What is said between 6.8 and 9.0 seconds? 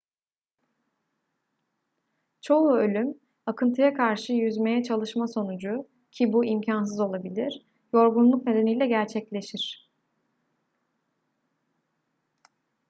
olabilir yorgunluk nedeniyle